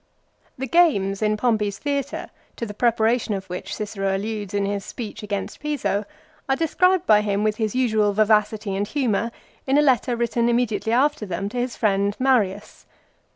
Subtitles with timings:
[0.57, 5.21] The games in Pompey's theatre to the preparation of which Cicero alludes in his speech
[5.21, 6.05] against Piso
[6.49, 9.29] are described by him with his usual vivacity and humour
[9.67, 12.87] in a letter written immediately after them to his friend Marius.